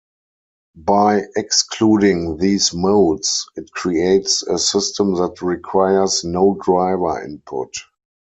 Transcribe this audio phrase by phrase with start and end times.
[0.77, 7.75] By excluding these modes it creates a system that requires no driver input.